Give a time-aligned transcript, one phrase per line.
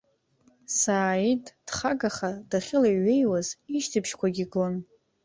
[0.77, 4.75] Сааид, дхагаха дахьылеиҩеиуаз, ишьҭыбжьқәагьы гон.